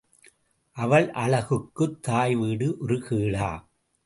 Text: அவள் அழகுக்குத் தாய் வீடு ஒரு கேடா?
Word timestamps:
அவள் 0.77 1.11
அழகுக்குத் 1.13 2.01
தாய் 2.01 2.35
வீடு 2.35 2.77
ஒரு 2.79 2.97
கேடா? 3.09 3.51